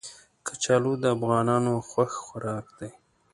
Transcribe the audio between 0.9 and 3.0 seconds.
د افغانانو خوښ خوراک دی